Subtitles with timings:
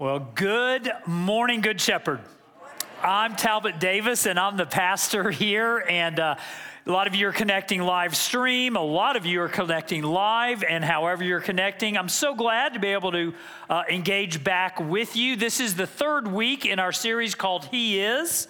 [0.00, 2.20] Well, good morning, Good Shepherd.
[3.02, 5.84] I'm Talbot Davis, and I'm the pastor here.
[5.88, 6.36] And uh,
[6.86, 8.76] a lot of you are connecting live stream.
[8.76, 12.78] A lot of you are connecting live, and however you're connecting, I'm so glad to
[12.78, 13.34] be able to
[13.68, 15.34] uh, engage back with you.
[15.34, 18.46] This is the third week in our series called He Is.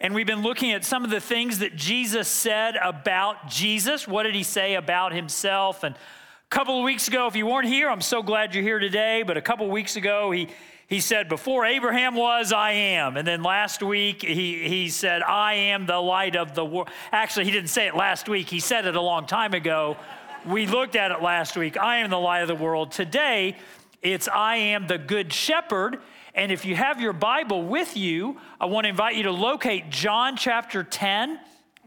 [0.00, 4.08] And we've been looking at some of the things that Jesus said about Jesus.
[4.08, 5.84] What did he say about himself?
[5.84, 8.80] And a couple of weeks ago, if you weren't here, I'm so glad you're here
[8.80, 9.22] today.
[9.22, 10.48] But a couple of weeks ago, he
[10.88, 13.18] he said, Before Abraham was, I am.
[13.18, 16.88] And then last week, he, he said, I am the light of the world.
[17.12, 19.98] Actually, he didn't say it last week, he said it a long time ago.
[20.46, 21.76] We looked at it last week.
[21.76, 22.90] I am the light of the world.
[22.90, 23.56] Today,
[24.00, 25.98] it's I am the good shepherd.
[26.34, 29.90] And if you have your Bible with you, I want to invite you to locate
[29.90, 31.38] John chapter 10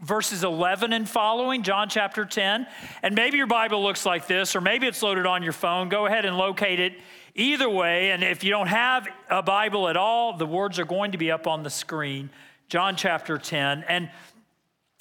[0.02, 2.66] verses 11 and following, John chapter 10.
[3.04, 5.88] And maybe your Bible looks like this, or maybe it's loaded on your phone.
[5.88, 6.94] Go ahead and locate it
[7.34, 11.12] Either way, and if you don't have a Bible at all, the words are going
[11.12, 12.28] to be up on the screen.
[12.68, 13.84] John chapter 10.
[13.88, 14.10] And,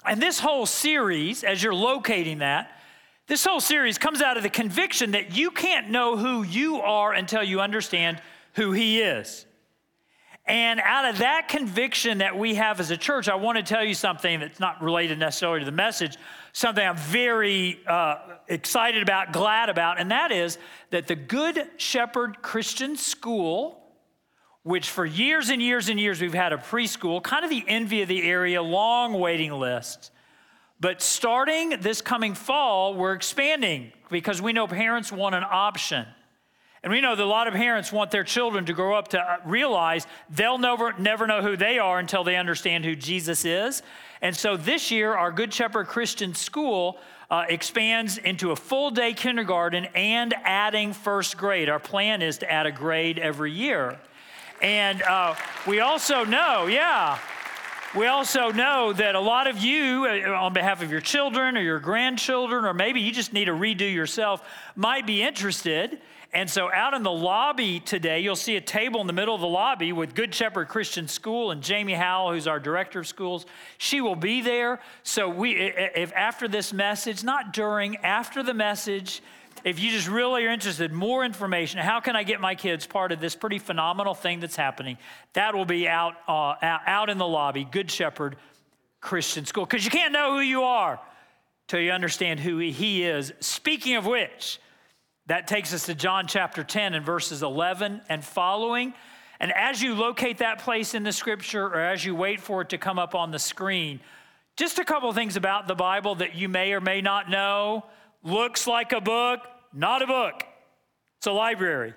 [0.06, 2.80] and this whole series, as you're locating that,
[3.28, 7.14] this whole series comes out of the conviction that you can't know who you are
[7.14, 8.22] until you understand
[8.54, 9.46] who He is.
[10.46, 13.84] And out of that conviction that we have as a church, I want to tell
[13.84, 16.18] you something that's not related necessarily to the message,
[16.54, 20.58] something I'm very uh, excited about, glad about, and that is
[20.90, 23.82] that the Good Shepherd Christian School,
[24.64, 28.02] which for years and years and years we've had a preschool, kind of the envy
[28.02, 30.12] of the area, long waiting lists.
[30.80, 36.06] But starting this coming fall, we're expanding because we know parents want an option.
[36.84, 39.20] And we know that a lot of parents want their children to grow up to
[39.20, 43.84] uh, realize they'll never, never know who they are until they understand who Jesus is.
[44.22, 46.98] And so this year, our Good Shepherd Christian School
[47.30, 51.70] uh, expands into a full day kindergarten and adding first grade.
[51.70, 54.00] Our plan is to add a grade every year.
[54.62, 55.36] And uh,
[55.68, 57.20] we also know, yeah,
[57.96, 61.62] we also know that a lot of you, uh, on behalf of your children or
[61.62, 64.44] your grandchildren, or maybe you just need to redo yourself,
[64.76, 66.00] might be interested
[66.34, 69.42] and so, out in the lobby today, you'll see a table in the middle of
[69.42, 73.46] the lobby with Good Shepherd Christian School and Jamie Howell, who's our director of schools.
[73.78, 74.80] She will be there.
[75.04, 79.22] So, we, if after this message, not during, after the message,
[79.66, 83.12] if you just really are interested, more information, how can I get my kids part
[83.12, 84.98] of this pretty phenomenal thing that's happening?
[85.34, 88.38] That will be out, uh, out in the lobby, Good Shepherd
[89.02, 89.66] Christian School.
[89.66, 90.98] Because you can't know who you are
[91.68, 93.34] till you understand who He is.
[93.42, 94.60] Speaking of which,
[95.32, 98.94] that takes us to John chapter 10 and verses 11 and following.
[99.40, 102.70] And as you locate that place in the scripture or as you wait for it
[102.72, 104.02] to come up on the screen,
[104.58, 107.86] just a couple things about the Bible that you may or may not know.
[108.24, 109.40] Looks like a book,
[109.72, 110.44] not a book.
[111.20, 111.94] It's a library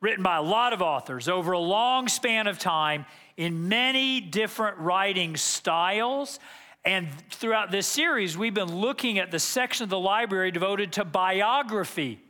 [0.00, 4.78] written by a lot of authors over a long span of time in many different
[4.78, 6.40] writing styles.
[6.84, 11.04] And throughout this series, we've been looking at the section of the library devoted to
[11.04, 12.20] biography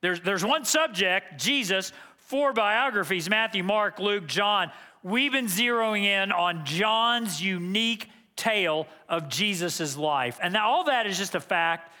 [0.00, 4.70] there's, there's one subject, Jesus, four biographies Matthew, Mark, Luke, John.
[5.02, 10.38] We've been zeroing in on John's unique tale of Jesus' life.
[10.42, 11.92] And now all that is just a fact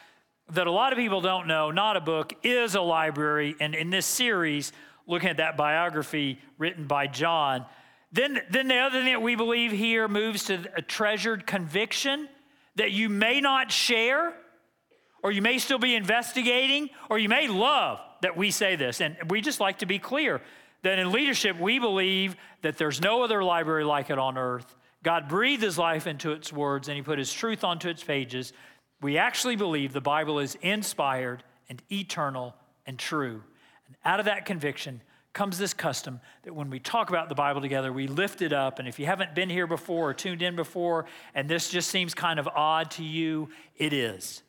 [0.50, 3.56] that a lot of people don't know, not a book, is a library.
[3.60, 4.72] And in this series,
[5.06, 7.64] looking at that biography written by John,
[8.12, 12.28] then, then the other thing that we believe here moves to a treasured conviction
[12.76, 14.34] that you may not share
[15.22, 19.00] or you may still be investigating, or you may love that we say this.
[19.00, 20.40] And we just like to be clear
[20.82, 24.74] that in leadership, we believe that there's no other library like it on earth.
[25.02, 28.52] God breathed his life into its words and he put his truth onto its pages.
[29.00, 32.54] We actually believe the Bible is inspired and eternal
[32.86, 33.42] and true.
[33.86, 35.00] And out of that conviction
[35.32, 38.78] comes this custom that when we talk about the Bible together, we lift it up.
[38.78, 41.04] And if you haven't been here before or tuned in before,
[41.34, 44.42] and this just seems kind of odd to you, it is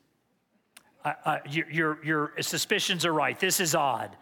[1.25, 3.39] uh, your, your, your suspicions are right.
[3.39, 4.15] This is odd.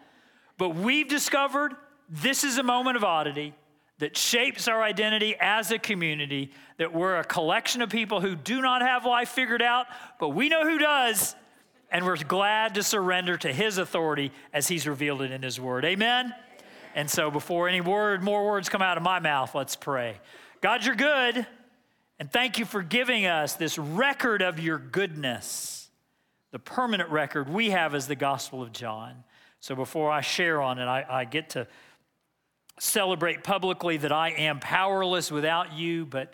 [0.58, 1.74] But we've discovered
[2.08, 3.54] this is a moment of oddity
[3.98, 8.60] that shapes our identity as a community, that we're a collection of people who do
[8.60, 9.86] not have life figured out,
[10.20, 11.34] but we know who does.
[11.90, 15.84] And we're glad to surrender to his authority as he's revealed it in his word.
[15.84, 16.34] Amen?
[16.94, 20.18] And so before any word, more words come out of my mouth, let's pray.
[20.60, 21.46] God, you're good.
[22.18, 25.85] And thank you for giving us this record of your goodness
[26.52, 29.24] the permanent record we have is the Gospel of John.
[29.60, 31.66] So before I share on it, I, I get to
[32.78, 36.32] celebrate publicly that I am powerless without you, but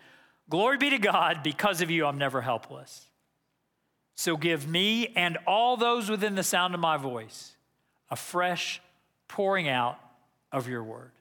[0.50, 3.09] glory be to God, because of you, I'm never helpless.
[4.17, 7.56] So give me and all those within the sound of my voice
[8.11, 8.81] a fresh
[9.29, 9.99] pouring out
[10.50, 11.12] of your word.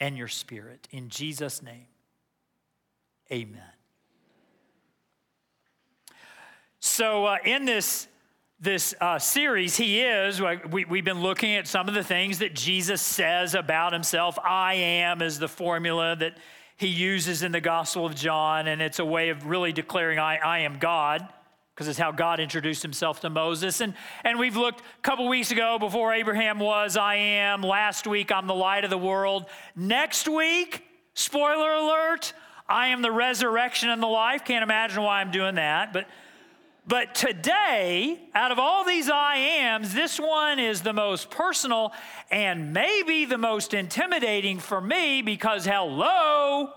[0.00, 0.86] and your spirit.
[0.90, 1.86] In Jesus' name,
[3.32, 3.77] amen.
[6.88, 8.08] So, uh, in this,
[8.58, 12.54] this uh, series, He is, we, we've been looking at some of the things that
[12.54, 14.38] Jesus says about Himself.
[14.42, 16.38] I am is the formula that
[16.76, 20.38] He uses in the Gospel of John, and it's a way of really declaring, I,
[20.38, 21.28] I am God
[21.74, 23.80] because it's how God introduced himself to Moses.
[23.80, 23.94] And,
[24.24, 27.62] and we've looked a couple weeks ago before Abraham was, I am.
[27.62, 29.44] Last week, I'm the light of the world.
[29.76, 30.82] Next week,
[31.14, 32.32] spoiler alert,
[32.68, 34.44] I am the resurrection and the life.
[34.44, 35.92] Can't imagine why I'm doing that.
[35.92, 36.08] But,
[36.88, 41.92] but today, out of all these I ams, this one is the most personal
[42.30, 46.70] and maybe the most intimidating for me because, hello,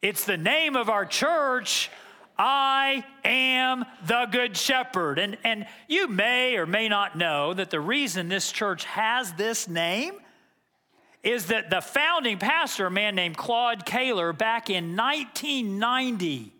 [0.00, 1.90] it's the name of our church
[2.38, 5.18] I am the good shepherd.
[5.18, 9.68] And, and you may or may not know that the reason this church has this
[9.68, 10.14] name
[11.22, 16.54] is that the founding pastor, a man named Claude Kaler, back in 1990,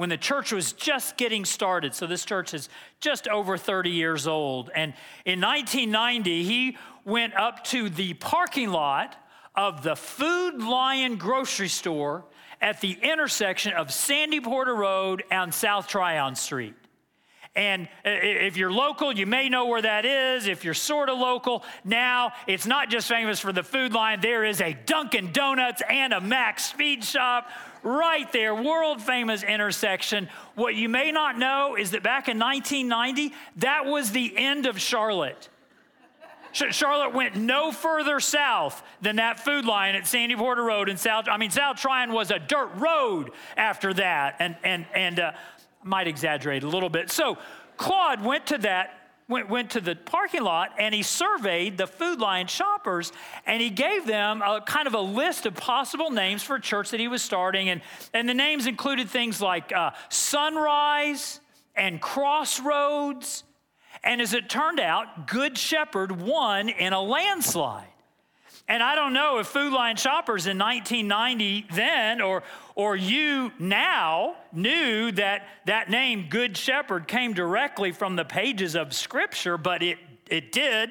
[0.00, 2.70] when the church was just getting started, so this church is
[3.00, 4.70] just over 30 years old.
[4.74, 4.94] And
[5.26, 9.14] in 1990, he went up to the parking lot
[9.54, 12.24] of the Food Lion grocery store
[12.62, 16.76] at the intersection of Sandy Porter Road and South Tryon Street.
[17.54, 20.46] And if you're local, you may know where that is.
[20.46, 24.20] If you're sort of local, now it's not just famous for the Food Lion.
[24.22, 27.50] There is a Dunkin' Donuts and a Mac's Speed Shop
[27.82, 30.28] right there, world famous intersection.
[30.54, 34.80] What you may not know is that back in 1990, that was the end of
[34.80, 35.48] Charlotte.
[36.52, 41.28] Charlotte went no further south than that Food Lion at Sandy Porter Road in South.
[41.28, 45.32] I mean, South Tryon was a dirt road after that, and and and uh,
[45.84, 47.10] might exaggerate a little bit.
[47.10, 47.38] So
[47.76, 48.99] Claude went to that.
[49.30, 53.12] Went, went to the parking lot and he surveyed the Food Lion shoppers
[53.46, 56.90] and he gave them a kind of a list of possible names for a church
[56.90, 57.70] that he was starting.
[57.70, 57.80] And,
[58.12, 61.40] and the names included things like uh, Sunrise
[61.74, 63.44] and Crossroads
[64.02, 67.86] and as it turned out, Good Shepherd won in a landslide.
[68.68, 72.42] And I don't know if Food Lion shoppers in 1990 then or,
[72.74, 78.92] or you now knew that that name, Good Shepherd, came directly from the pages of
[78.92, 79.98] Scripture, but it,
[80.28, 80.90] it did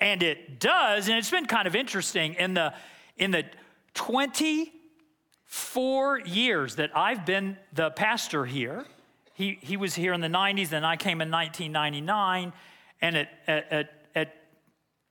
[0.00, 1.08] and it does.
[1.08, 2.74] And it's been kind of interesting in the,
[3.16, 3.44] in the
[3.94, 8.84] 24 years that I've been the pastor here
[9.36, 12.54] he, he was here in the 90s, and I came in 1999.
[13.02, 13.95] And at, at, at,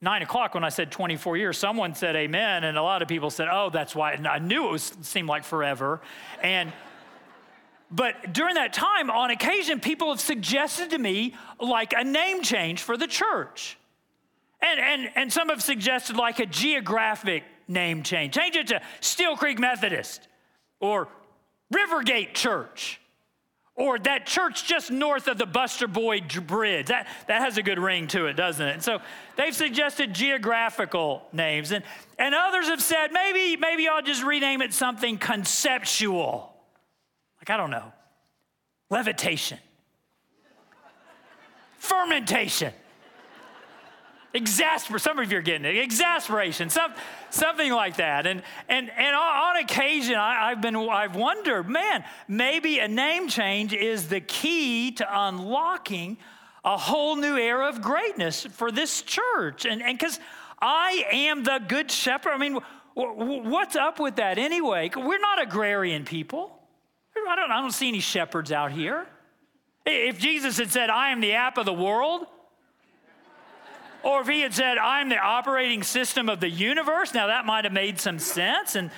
[0.01, 3.29] nine o'clock, when I said 24 years, someone said amen, and a lot of people
[3.29, 4.13] said, oh, that's why.
[4.13, 6.01] And I knew it was, seemed like forever.
[6.41, 6.71] And
[7.91, 12.81] but during that time, on occasion, people have suggested to me like a name change
[12.81, 13.77] for the church.
[14.61, 18.33] And, and, and some have suggested like a geographic name change.
[18.33, 20.27] Change it to Steel Creek Methodist
[20.79, 21.07] or
[21.73, 22.99] Rivergate Church
[23.75, 26.87] or that church just north of the Buster Boyd Bridge.
[26.87, 28.73] That, that has a good ring to it, doesn't it?
[28.73, 28.99] And so
[29.35, 31.71] they've suggested geographical names.
[31.71, 31.83] And,
[32.17, 36.53] and others have said, maybe, maybe I'll just rename it something conceptual.
[37.39, 37.91] Like, I don't know,
[38.89, 39.59] levitation,
[41.77, 42.71] fermentation.
[44.35, 46.93] Exasper, some of you are getting it, exasperation, some,
[47.29, 48.27] something like that.
[48.27, 53.73] And, and, and on occasion, I, have been, I've wondered, man, maybe a name change
[53.73, 56.17] is the key to unlocking
[56.65, 59.65] a whole new era of greatness for this church.
[59.65, 60.19] And because
[60.61, 62.31] I am the good shepherd.
[62.31, 62.59] I mean,
[62.93, 64.89] what's up with that anyway?
[64.95, 66.59] We're not agrarian people.
[67.27, 69.07] I don't, I don't see any shepherds out here.
[69.85, 72.25] If Jesus had said, I am the app of the world,
[74.05, 77.63] or if he had said, I'm the operating system of the universe, now that might
[77.65, 78.75] have made some sense.
[78.75, 78.91] And,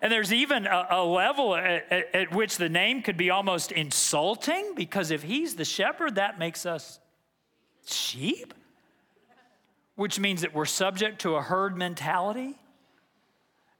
[0.00, 3.72] and there's even a, a level at, at, at which the name could be almost
[3.72, 7.00] insulting because if he's the shepherd, that makes us
[7.84, 8.54] sheep,
[9.96, 12.56] which means that we're subject to a herd mentality,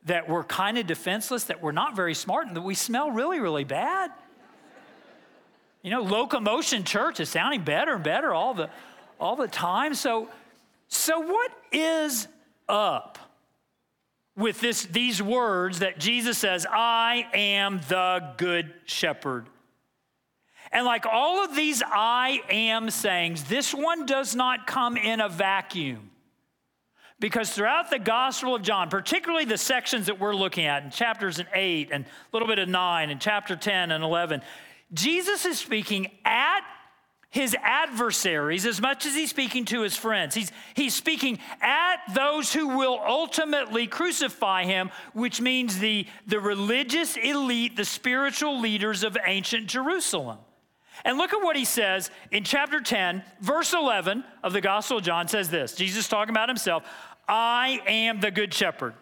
[0.07, 3.39] that we're kind of defenseless, that we're not very smart, and that we smell really,
[3.39, 4.11] really bad.
[5.83, 8.71] You know, locomotion church is sounding better and better all the,
[9.21, 9.95] all the time.
[9.95, 10.29] So,
[10.89, 12.29] so, what is
[12.69, 13.19] up
[14.37, 19.49] with this, these words that Jesus says, I am the good shepherd?
[20.73, 25.29] And like all of these I am sayings, this one does not come in a
[25.29, 26.11] vacuum.
[27.21, 31.41] Because throughout the Gospel of John, particularly the sections that we're looking at in chapters
[31.55, 34.43] 8 and a little bit of 9 and chapter 10 and 11,
[34.93, 36.61] Jesus is speaking at
[37.35, 40.37] his adversaries as much as he's speaking to his friends.
[40.37, 47.17] He's, he's speaking at those who will ultimately crucify him, which means the, the religious
[47.17, 50.39] elite, the spiritual leaders of ancient Jerusalem.
[51.05, 55.03] And look at what he says in chapter 10, verse 11 of the Gospel of
[55.03, 56.85] John says this Jesus talking about himself
[57.27, 58.95] I am the good shepherd.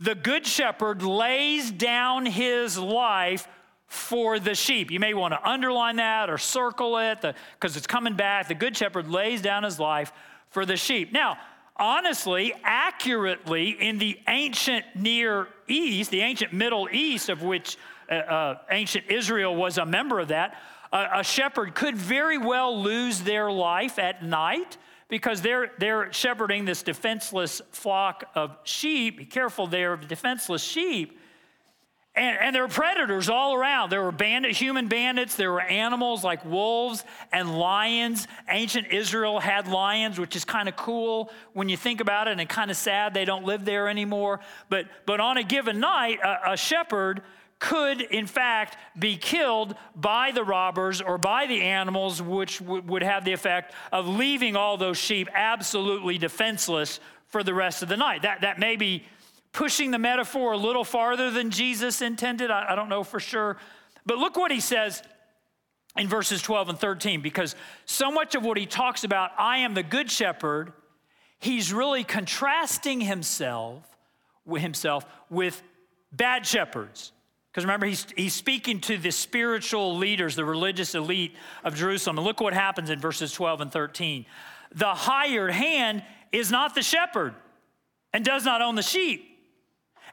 [0.00, 3.46] The good shepherd lays down his life
[3.94, 4.90] for the sheep.
[4.90, 7.24] You may want to underline that or circle it
[7.54, 8.48] because it's coming back.
[8.48, 10.12] The good shepherd lays down his life
[10.50, 11.12] for the sheep.
[11.12, 11.38] Now,
[11.76, 17.78] honestly, accurately, in the ancient Near East, the ancient Middle East, of which
[18.10, 20.60] uh, uh, ancient Israel was a member of that,
[20.92, 24.76] uh, a shepherd could very well lose their life at night
[25.08, 29.18] because they're, they're shepherding this defenseless flock of sheep.
[29.18, 31.18] Be careful, they're defenseless sheep.
[32.16, 33.90] And, and, there were predators all around.
[33.90, 35.34] There were bandit, human bandits.
[35.34, 38.28] There were animals like wolves and lions.
[38.48, 42.48] Ancient Israel had lions, which is kind of cool when you think about it, and
[42.48, 44.38] kind of sad they don't live there anymore.
[44.68, 47.22] But, but on a given night, a, a shepherd
[47.58, 53.02] could, in fact, be killed by the robbers or by the animals, which w- would
[53.02, 57.96] have the effect of leaving all those sheep absolutely defenseless for the rest of the
[57.96, 58.22] night.
[58.22, 59.04] That, that may be
[59.54, 62.50] pushing the metaphor a little farther than Jesus intended.
[62.50, 63.56] I, I don't know for sure.
[64.04, 65.02] But look what he says
[65.96, 67.54] in verses 12 and 13, because
[67.86, 70.72] so much of what he talks about, I am the good shepherd,
[71.38, 73.88] he's really contrasting himself,
[74.44, 75.62] with himself with
[76.12, 77.12] bad shepherds.
[77.50, 82.18] Because remember, he's, he's speaking to the spiritual leaders, the religious elite of Jerusalem.
[82.18, 84.26] And look what happens in verses 12 and 13.
[84.74, 87.34] The hired hand is not the shepherd
[88.12, 89.33] and does not own the sheep.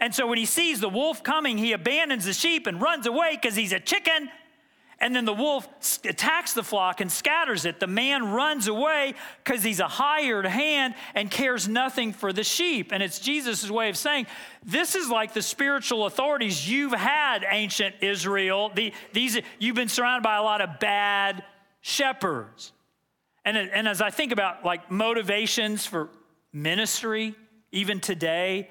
[0.01, 3.37] And so when he sees the wolf coming, he abandons the sheep and runs away
[3.39, 4.29] because he's a chicken.
[4.99, 5.67] And then the wolf
[6.03, 7.79] attacks the flock and scatters it.
[7.79, 12.91] The man runs away because he's a hired hand and cares nothing for the sheep.
[12.91, 14.25] And it's Jesus' way of saying,
[14.63, 18.71] this is like the spiritual authorities you've had, ancient Israel.
[18.73, 21.43] The, these, you've been surrounded by a lot of bad
[21.81, 22.71] shepherds.
[23.45, 26.09] And, and as I think about like motivations for
[26.53, 27.35] ministry,
[27.71, 28.69] even today,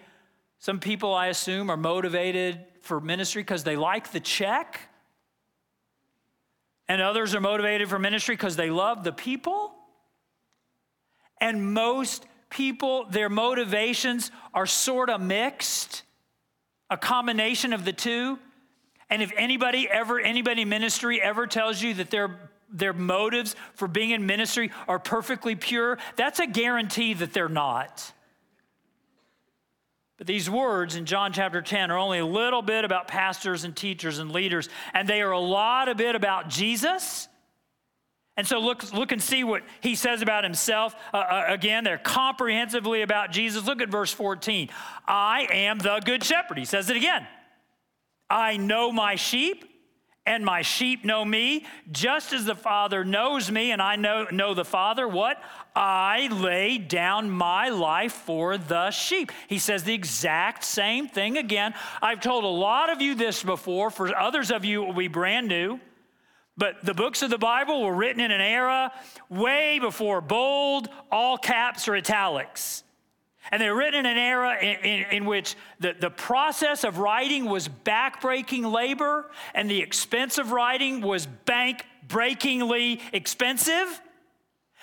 [0.61, 4.79] some people, I assume, are motivated for ministry because they like the check.
[6.87, 9.73] And others are motivated for ministry because they love the people.
[11.41, 16.03] And most people, their motivations are sort of mixed,
[16.91, 18.39] a combination of the two.
[19.09, 23.89] And if anybody ever, anybody in ministry ever tells you that their, their motives for
[23.89, 28.13] being in ministry are perfectly pure, that's a guarantee that they're not.
[30.21, 33.75] But these words in John chapter 10 are only a little bit about pastors and
[33.75, 37.27] teachers and leaders, and they are a lot a bit about Jesus.
[38.37, 40.95] And so look, look and see what he says about himself.
[41.15, 43.65] Uh, uh, again, they're comprehensively about Jesus.
[43.65, 44.69] Look at verse 14.
[45.09, 46.59] I am the good shepherd.
[46.59, 47.27] He says it again.
[48.29, 49.65] I know my sheep,
[50.31, 54.55] and my sheep know me, just as the Father knows me, and I know, know
[54.55, 55.09] the Father.
[55.09, 55.43] What?
[55.75, 59.33] I lay down my life for the sheep.
[59.49, 61.75] He says the exact same thing again.
[62.01, 65.09] I've told a lot of you this before, for others of you, it will be
[65.09, 65.81] brand new.
[66.57, 68.93] But the books of the Bible were written in an era
[69.29, 72.85] way before bold, all caps, or italics.
[73.51, 77.47] And they're written in an era in, in, in, which the, the process of writing
[77.47, 84.01] was backbreaking labor and the expense of writing was bank breakingly expensive.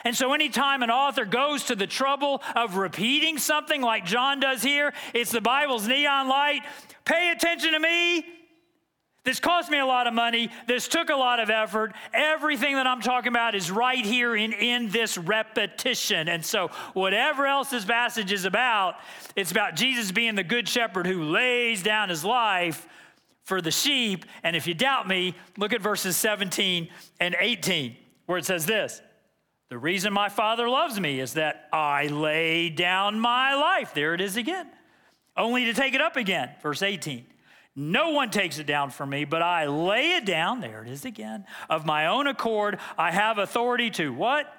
[0.04, 4.62] And so, anytime an author goes to the trouble of repeating something like John does
[4.62, 6.62] here, it's the Bible's neon light.
[7.04, 8.26] Pay attention to me.
[9.28, 10.50] This cost me a lot of money.
[10.68, 11.92] This took a lot of effort.
[12.14, 16.30] Everything that I'm talking about is right here in, in this repetition.
[16.30, 18.96] And so, whatever else this passage is about,
[19.36, 22.88] it's about Jesus being the good shepherd who lays down his life
[23.44, 24.24] for the sheep.
[24.44, 26.88] And if you doubt me, look at verses 17
[27.20, 29.02] and 18, where it says this
[29.68, 33.94] The reason my Father loves me is that I lay down my life.
[33.94, 34.70] There it is again,
[35.36, 36.52] only to take it up again.
[36.62, 37.26] Verse 18.
[37.80, 40.62] No one takes it down from me, but I lay it down.
[40.62, 41.46] There it is again.
[41.70, 44.52] Of my own accord, I have authority to what?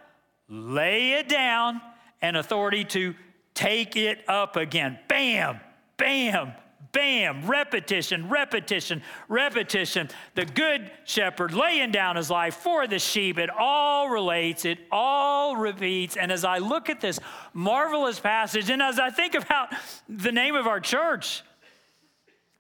[0.49, 1.81] Lay it down
[2.23, 3.17] and authority to
[3.55, 5.01] take it up again.
[5.09, 5.59] Bam,
[5.97, 6.53] bam,
[6.93, 10.11] bam, repetition, repetition, repetition.
[10.37, 13.37] The good shepherd laying down his life for the sheep.
[13.37, 16.17] It all relates, it all repeats.
[16.17, 17.19] And as I look at this
[17.53, 19.71] marvelous passage, and as I think about
[20.09, 21.43] the name of our church,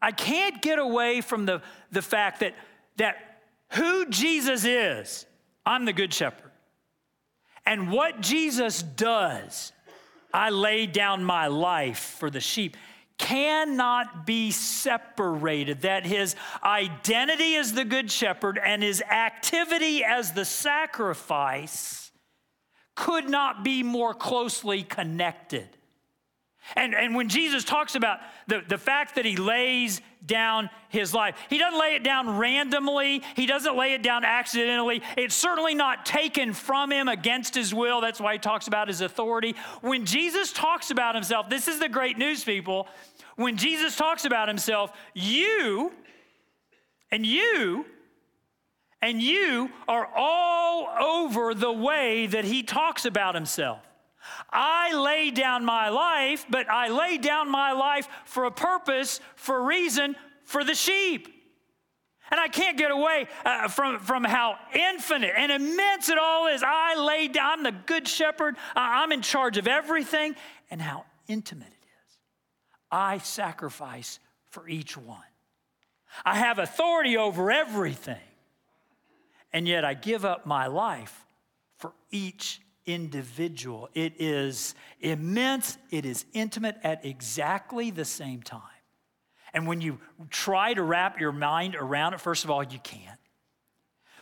[0.01, 2.55] I can't get away from the, the fact that,
[2.97, 3.17] that
[3.73, 5.27] who Jesus is,
[5.67, 6.51] I'm the good shepherd.
[7.67, 9.73] And what Jesus does,
[10.33, 12.77] I lay down my life for the sheep,
[13.19, 15.83] cannot be separated.
[15.83, 22.11] That his identity as the good shepherd and his activity as the sacrifice
[22.95, 25.69] could not be more closely connected.
[26.77, 31.37] And, and when Jesus talks about the, the fact that he lays down his life,
[31.49, 35.03] he doesn't lay it down randomly, he doesn't lay it down accidentally.
[35.17, 38.01] It's certainly not taken from him against his will.
[38.01, 39.55] That's why he talks about his authority.
[39.81, 42.89] When Jesus talks about himself, this is the great news, people.
[43.37, 45.93] When Jesus talks about himself, you
[47.11, 47.87] and you
[49.01, 53.79] and you are all over the way that he talks about himself.
[54.51, 59.59] I lay down my life, but I lay down my life for a purpose, for
[59.59, 61.29] a reason, for the sheep.
[62.31, 66.63] And I can't get away uh, from, from how infinite and immense it all is.
[66.65, 70.37] I lay down, I'm the good shepherd, I'm in charge of everything,
[70.71, 72.19] and how intimate it is.
[72.91, 74.19] I sacrifice
[74.51, 75.21] for each one.
[76.25, 78.17] I have authority over everything,
[79.53, 81.27] and yet I give up my life
[81.79, 83.89] for each individual.
[83.95, 88.63] It is immense, it is intimate at exactly the same time.
[89.55, 89.99] And when you
[90.31, 93.19] try to wrap your mind around it, first of all, you can't.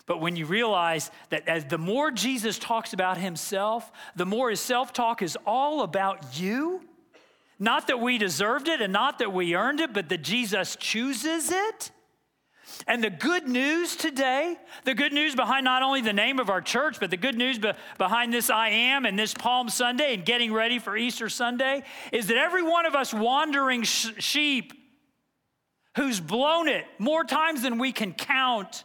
[0.07, 4.61] But when you realize that as the more Jesus talks about himself, the more his
[4.61, 6.83] self talk is all about you,
[7.59, 11.51] not that we deserved it and not that we earned it, but that Jesus chooses
[11.51, 11.91] it
[12.87, 16.61] and the good news today, the good news behind not only the name of our
[16.61, 20.25] church, but the good news be- behind this I am and this Palm Sunday and
[20.25, 24.73] getting ready for Easter Sunday is that every one of us wandering sh- sheep
[25.97, 28.85] who's blown it more times than we can count.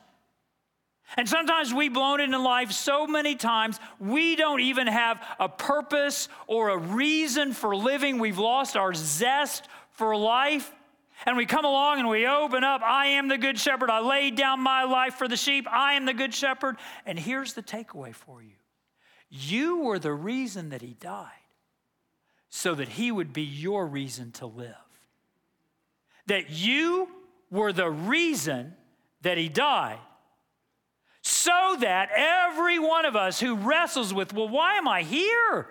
[1.18, 5.50] And sometimes we've blown it in life so many times, we don't even have a
[5.50, 8.18] purpose or a reason for living.
[8.18, 10.72] We've lost our zest for life.
[11.26, 13.90] And we come along and we open up, I am the good shepherd.
[13.90, 15.68] I laid down my life for the sheep.
[15.72, 16.78] I am the good shepherd.
[17.06, 18.56] And here's the takeaway for you
[19.34, 21.30] you were the reason that he died,
[22.50, 24.76] so that he would be your reason to live.
[26.28, 27.08] That you
[27.50, 28.76] were the reason
[29.22, 30.00] that he died,
[31.22, 35.68] so that every one of us who wrestles with, well, why am I here?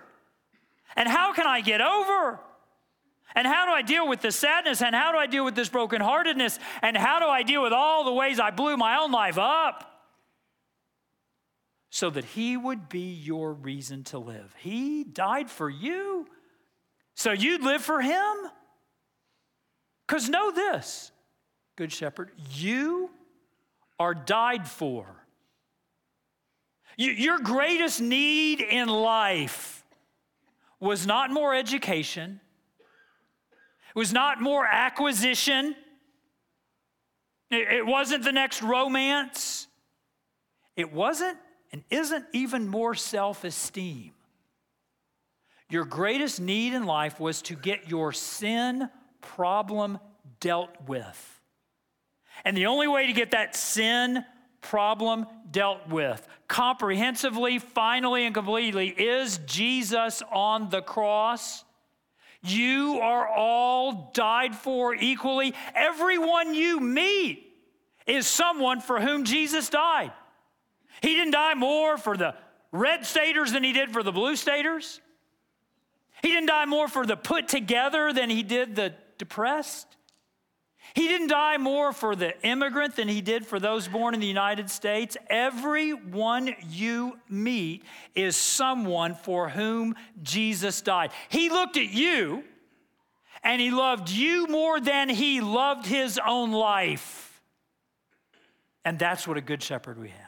[0.96, 2.40] And how can I get over?
[3.34, 4.82] And how do I deal with this sadness?
[4.82, 6.58] And how do I deal with this brokenheartedness?
[6.82, 9.86] And how do I deal with all the ways I blew my own life up?
[11.90, 14.54] So that He would be your reason to live.
[14.58, 16.26] He died for you,
[17.14, 18.36] so you'd live for Him.
[20.06, 21.12] Because know this,
[21.76, 23.10] Good Shepherd, you
[23.98, 25.06] are died for.
[26.96, 29.84] your greatest need in life
[30.80, 32.40] was not more education
[33.94, 35.74] it was not more acquisition.
[37.50, 39.66] It wasn't the next romance.
[40.76, 41.36] It wasn't
[41.72, 44.12] and isn't even more self esteem.
[45.68, 48.88] Your greatest need in life was to get your sin
[49.20, 49.98] problem
[50.40, 51.40] dealt with.
[52.44, 54.24] And the only way to get that sin
[54.60, 61.64] problem dealt with comprehensively, finally, and completely is Jesus on the cross
[62.42, 65.54] you are all died for equally.
[65.74, 67.54] Everyone you meet
[68.06, 70.12] is someone for whom Jesus died.
[71.02, 72.34] He didn't die more for the
[72.72, 75.00] red staters than he did for the blue staters.
[76.22, 79.86] He didn't die more for the put together than he did the depressed.
[80.94, 84.26] He didn't die more for the immigrant than he did for those born in the
[84.26, 85.16] United States.
[85.28, 91.12] Everyone you meet is someone for whom Jesus died.
[91.28, 92.44] He looked at you
[93.42, 97.40] and he loved you more than he loved his own life.
[98.84, 100.26] And that's what a good shepherd we have.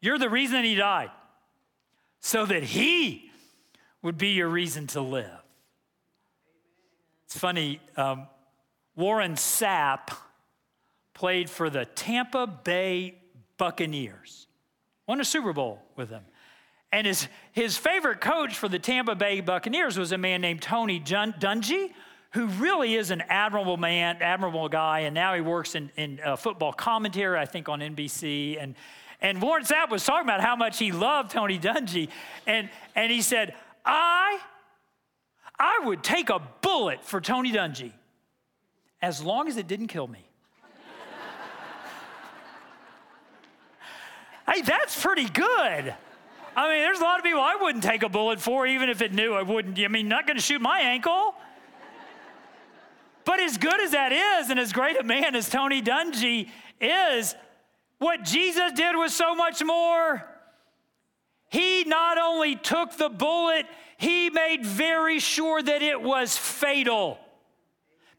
[0.00, 1.10] You're the reason he died,
[2.20, 3.30] so that he
[4.02, 5.30] would be your reason to live.
[7.24, 7.80] It's funny.
[7.96, 8.26] Um,
[8.96, 10.10] Warren Sapp
[11.14, 13.16] played for the Tampa Bay
[13.56, 14.46] Buccaneers,
[15.06, 16.24] won a Super Bowl with them.
[16.90, 21.00] And his, his favorite coach for the Tampa Bay Buccaneers was a man named Tony
[21.00, 21.92] Dungy,
[22.32, 26.36] who really is an admirable man, admirable guy, and now he works in, in uh,
[26.36, 28.62] football commentary, I think, on NBC.
[28.62, 28.74] And,
[29.20, 32.08] and Warren Sapp was talking about how much he loved Tony Dungy.
[32.46, 34.38] And, and he said, I,
[35.58, 37.92] I would take a bullet for Tony Dungy
[39.02, 40.24] as long as it didn't kill me.
[44.46, 45.94] hey, that's pretty good.
[46.54, 49.02] I mean, there's a lot of people I wouldn't take a bullet for, even if
[49.02, 49.78] it knew I wouldn't.
[49.78, 51.34] I mean, not going to shoot my ankle.
[53.24, 57.34] But as good as that is, and as great a man as Tony Dungy is,
[57.98, 60.24] what Jesus did was so much more.
[61.48, 67.18] He not only took the bullet, he made very sure that it was fatal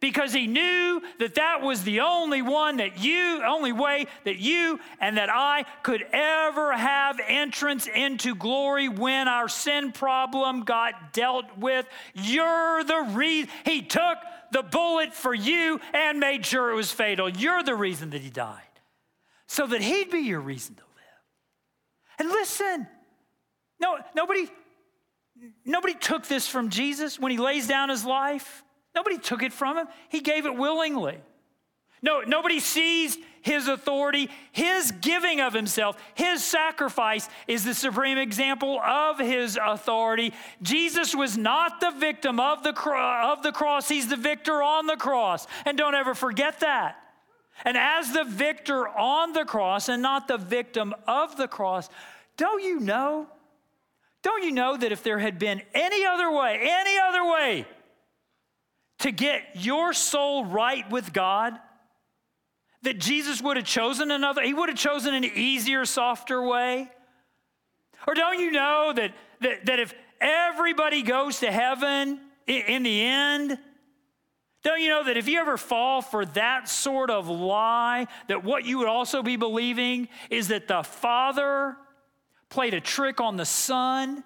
[0.03, 4.77] because he knew that that was the only one that you, only way that you
[4.99, 11.57] and that I could ever have entrance into glory when our sin problem got dealt
[11.57, 11.87] with.
[12.13, 13.49] You're the reason.
[13.63, 14.17] He took
[14.51, 17.29] the bullet for you and made sure it was fatal.
[17.29, 18.59] You're the reason that he died,
[19.47, 22.19] so that he'd be your reason to live.
[22.19, 22.87] And listen,
[23.79, 24.49] no, nobody,
[25.63, 28.65] nobody took this from Jesus when he lays down his life.
[28.95, 31.19] Nobody took it from him, he gave it willingly.
[32.03, 34.29] No, nobody seized his authority.
[34.51, 40.33] His giving of himself, his sacrifice is the supreme example of his authority.
[40.61, 42.71] Jesus was not the victim of the,
[43.23, 45.47] of the cross, he's the victor on the cross.
[45.65, 46.97] And don't ever forget that.
[47.63, 51.89] And as the victor on the cross and not the victim of the cross,
[52.35, 53.27] don't you know?
[54.23, 57.65] Don't you know that if there had been any other way, any other way,
[59.03, 61.59] to get your soul right with God,
[62.83, 66.89] that Jesus would have chosen another, he would have chosen an easier, softer way?
[68.07, 73.57] Or don't you know that, that, that if everybody goes to heaven in the end,
[74.63, 78.63] don't you know that if you ever fall for that sort of lie, that what
[78.63, 81.75] you would also be believing is that the Father
[82.47, 84.23] played a trick on the Son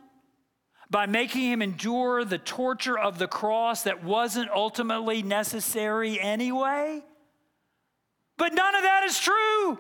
[0.90, 7.04] by making him endure the torture of the cross that wasn't ultimately necessary anyway?
[8.38, 9.80] But none of that is true.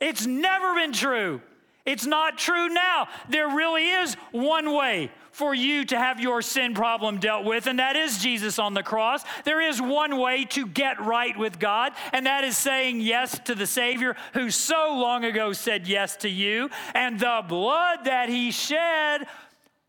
[0.00, 1.40] It's never been true.
[1.84, 3.08] It's not true now.
[3.28, 7.78] There really is one way for you to have your sin problem dealt with, and
[7.78, 9.24] that is Jesus on the cross.
[9.44, 13.54] There is one way to get right with God, and that is saying yes to
[13.54, 16.68] the Savior who so long ago said yes to you.
[16.94, 19.26] And the blood that He shed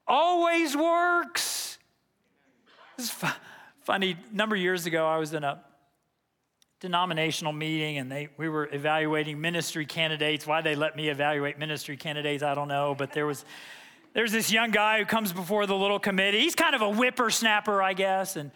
[0.08, 1.78] always works.
[2.98, 3.14] It's
[3.82, 4.18] funny.
[4.32, 5.64] A number of years ago, I was in a
[6.80, 10.46] denominational meeting and they, we were evaluating ministry candidates.
[10.46, 12.94] Why they let me evaluate ministry candidates, I don't know.
[12.98, 13.46] But there was
[14.14, 16.40] there's this young guy who comes before the little committee.
[16.40, 18.36] He's kind of a whippersnapper, I guess.
[18.36, 18.52] And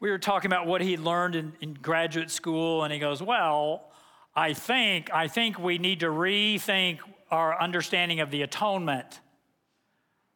[0.00, 3.88] we were talking about what he'd learned in, in graduate school, and he goes, Well,
[4.34, 6.98] I think, I think we need to rethink
[7.30, 9.20] our understanding of the atonement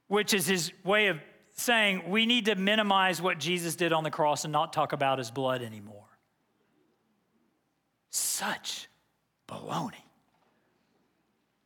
[0.09, 1.19] which is his way of
[1.53, 5.19] saying we need to minimize what Jesus did on the cross and not talk about
[5.19, 6.05] his blood anymore.
[8.11, 8.89] Such
[9.49, 9.93] baloney.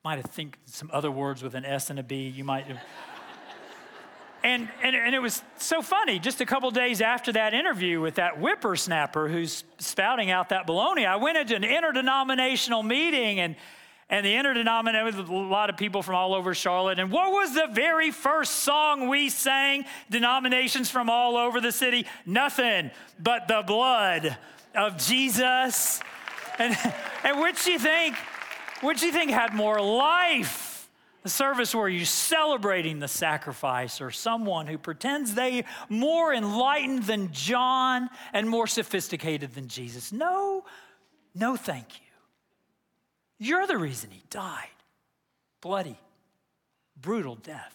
[0.04, 2.28] Might have think some other words with an S and a B.
[2.28, 2.78] You might have.
[4.44, 6.18] and, and, and it was so funny.
[6.18, 11.06] Just a couple days after that interview with that whippersnapper who's spouting out that baloney,
[11.06, 13.56] I went into an interdenominational meeting and
[14.10, 16.98] and the interdenominational with a lot of people from all over Charlotte.
[16.98, 19.84] And what was the very first song we sang?
[20.10, 22.06] Denominations from all over the city.
[22.24, 24.36] Nothing but the blood
[24.74, 26.00] of Jesus.
[26.58, 26.76] And,
[27.22, 28.16] and which do you think?
[28.80, 30.88] Which do you think had more life?
[31.22, 37.32] The service where you're celebrating the sacrifice, or someone who pretends they more enlightened than
[37.32, 40.12] John and more sophisticated than Jesus.
[40.12, 40.64] No,
[41.34, 42.07] no, thank you.
[43.38, 44.68] You're the reason he died.
[45.60, 45.98] Bloody,
[47.00, 47.74] brutal death.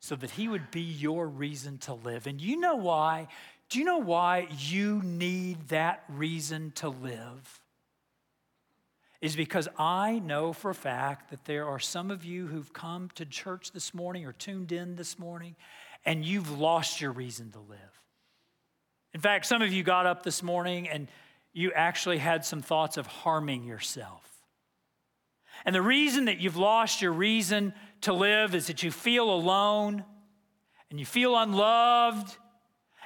[0.00, 2.26] So that he would be your reason to live.
[2.26, 3.28] And you know why?
[3.68, 7.60] Do you know why you need that reason to live?
[9.20, 13.10] Is because I know for a fact that there are some of you who've come
[13.16, 15.56] to church this morning or tuned in this morning
[16.04, 18.02] and you've lost your reason to live.
[19.12, 21.08] In fact, some of you got up this morning and
[21.52, 24.22] you actually had some thoughts of harming yourself.
[25.64, 30.04] And the reason that you've lost your reason to live is that you feel alone
[30.90, 32.36] and you feel unloved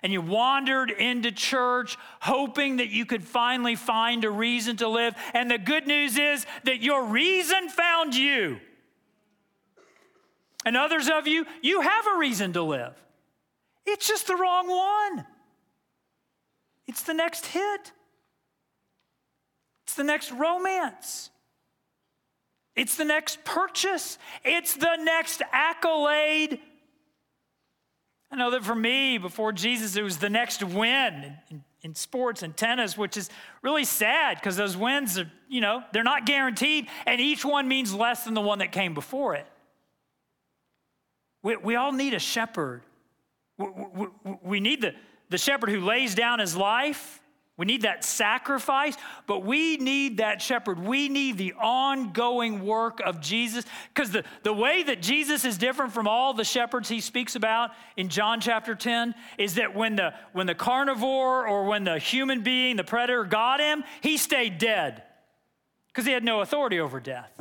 [0.03, 5.15] and you wandered into church hoping that you could finally find a reason to live.
[5.33, 8.59] And the good news is that your reason found you.
[10.65, 12.95] And others of you, you have a reason to live.
[13.87, 15.27] It's just the wrong one.
[16.87, 17.93] It's the next hit,
[19.85, 21.31] it's the next romance.
[22.75, 26.59] It's the next purchase, it's the next accolade.
[28.31, 32.43] I know that for me, before Jesus, it was the next win in, in sports
[32.43, 33.29] and tennis, which is
[33.61, 37.93] really sad because those wins are, you know, they're not guaranteed, and each one means
[37.93, 39.47] less than the one that came before it.
[41.43, 42.83] We, we all need a shepherd.
[43.59, 44.07] We, we,
[44.43, 44.95] we need the,
[45.29, 47.21] the shepherd who lays down his life.
[47.59, 50.79] We need that sacrifice, but we need that shepherd.
[50.79, 53.67] We need the ongoing work of Jesus.
[53.95, 57.71] Because the, the way that Jesus is different from all the shepherds he speaks about
[57.97, 62.43] in John chapter 10 is that when the, when the carnivore or when the human
[62.43, 65.03] being, the predator, got him, he stayed dead
[65.88, 67.38] because he had no authority over death.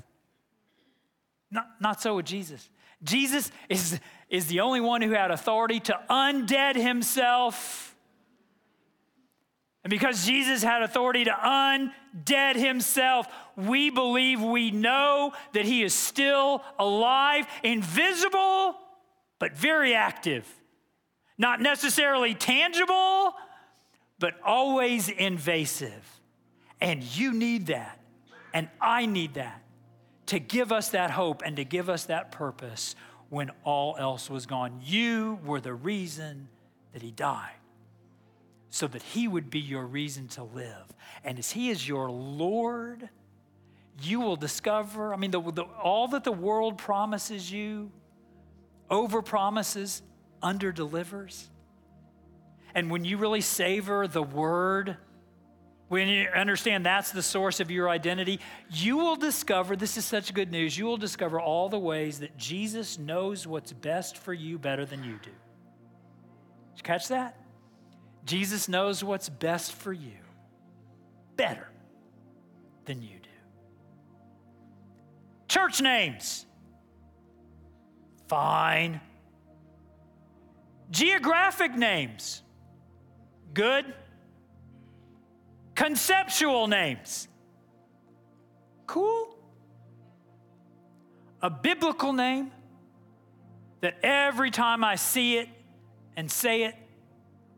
[1.49, 2.69] Not, not so with Jesus.
[3.01, 7.90] Jesus is, is the only one who had authority to undead himself
[9.83, 15.93] and because Jesus had authority to undead himself, we believe we know that he is
[15.93, 18.75] still alive, invisible,
[19.39, 20.47] but very active.
[21.37, 23.33] Not necessarily tangible,
[24.19, 26.19] but always invasive.
[26.79, 27.99] And you need that,
[28.53, 29.63] and I need that
[30.27, 32.95] to give us that hope and to give us that purpose
[33.29, 34.79] when all else was gone.
[34.83, 36.49] You were the reason
[36.93, 37.60] that he died
[38.71, 40.85] so that He would be your reason to live.
[41.23, 43.09] And as He is your Lord,
[44.01, 47.91] you will discover, I mean, the, the, all that the world promises you,
[48.89, 50.01] over promises,
[50.41, 51.49] under delivers.
[52.73, 54.95] And when you really savor the Word,
[55.89, 60.33] when you understand that's the source of your identity, you will discover this is such
[60.33, 60.77] good news.
[60.77, 65.03] You will discover all the ways that Jesus knows what's best for you better than
[65.03, 65.29] you do.
[65.29, 67.40] Did you catch that?
[68.25, 70.17] Jesus knows what's best for you
[71.35, 71.67] better
[72.85, 73.29] than you do.
[75.47, 76.45] Church names.
[78.27, 79.01] Fine.
[80.91, 82.41] Geographic names.
[83.53, 83.85] Good.
[85.75, 87.27] Conceptual names.
[88.87, 89.37] Cool.
[91.41, 92.51] A biblical name
[93.81, 95.49] that every time I see it
[96.15, 96.75] and say it,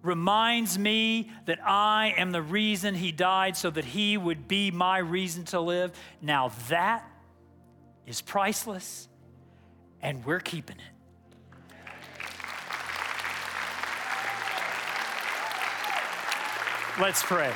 [0.03, 4.99] reminds me that I am the reason he died so that he would be my
[4.99, 5.93] reason to live.
[6.21, 7.09] Now that
[8.05, 9.07] is priceless,
[10.01, 10.83] and we're keeping it.
[16.99, 17.51] Let's pray.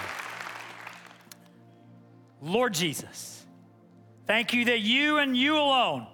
[2.41, 3.45] Lord Jesus,
[4.25, 6.07] thank you that you and you alone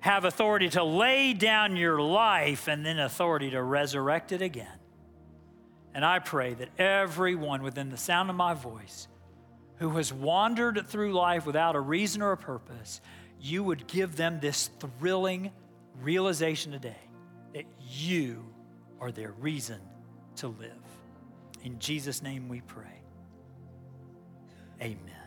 [0.00, 4.77] have authority to lay down your life and then authority to resurrect it again.
[5.98, 9.08] And I pray that everyone within the sound of my voice
[9.78, 13.00] who has wandered through life without a reason or a purpose,
[13.40, 15.50] you would give them this thrilling
[16.00, 16.94] realization today
[17.52, 18.44] that you
[19.00, 19.80] are their reason
[20.36, 20.70] to live.
[21.64, 23.02] In Jesus' name we pray.
[24.80, 25.17] Amen.